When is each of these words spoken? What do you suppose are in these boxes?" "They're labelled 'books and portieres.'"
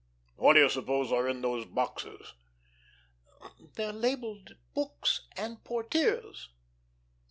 What 0.35 0.53
do 0.53 0.61
you 0.61 0.69
suppose 0.69 1.11
are 1.11 1.27
in 1.27 1.43
these 1.43 1.65
boxes?" 1.65 2.33
"They're 3.75 3.93
labelled 3.93 4.55
'books 4.73 5.27
and 5.37 5.63
portieres.'" 5.63 6.49